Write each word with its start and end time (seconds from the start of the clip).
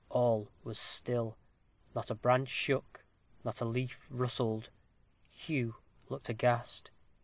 All 0.09 0.49
was 0.63 0.79
still: 0.79 1.37
not 1.93 2.09
a 2.09 2.15
branch 2.15 2.49
shook, 2.49 3.05
not 3.43 3.61
a 3.61 3.65
leaf 3.65 4.07
rustled. 4.09 4.71
Hugh 5.29 5.75
looked 6.09 6.27
aghast. 6.27 6.89